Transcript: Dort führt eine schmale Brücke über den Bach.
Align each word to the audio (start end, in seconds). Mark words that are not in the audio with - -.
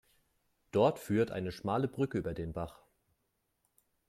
Dort 0.71 0.97
führt 0.97 1.29
eine 1.29 1.51
schmale 1.51 1.87
Brücke 1.87 2.17
über 2.17 2.33
den 2.33 2.53
Bach. 2.53 2.87